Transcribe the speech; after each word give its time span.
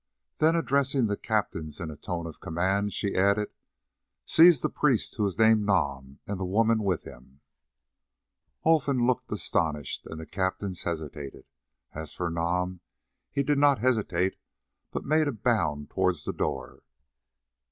Then 0.39 0.55
addressing 0.55 1.05
the 1.05 1.15
captains 1.15 1.79
in 1.79 1.91
a 1.91 1.95
tone 1.95 2.25
of 2.25 2.39
command, 2.39 2.91
she 2.91 3.13
added, 3.13 3.51
"Seize 4.25 4.59
that 4.61 4.69
priest 4.71 5.13
who 5.13 5.27
is 5.27 5.37
named 5.37 5.63
Nam, 5.63 6.17
and 6.25 6.39
the 6.39 6.43
woman 6.43 6.81
with 6.81 7.03
him." 7.03 7.41
Olfan 8.65 9.05
looked 9.05 9.31
astonished 9.31 10.07
and 10.07 10.19
the 10.19 10.25
captains 10.25 10.81
hesitated. 10.85 11.45
As 11.93 12.13
for 12.13 12.31
Nam, 12.31 12.79
he 13.29 13.43
did 13.43 13.59
not 13.59 13.77
hesitate, 13.77 14.37
but 14.89 15.05
made 15.05 15.27
a 15.27 15.31
bound 15.31 15.91
towards 15.91 16.23
the 16.23 16.33
door. 16.33 16.81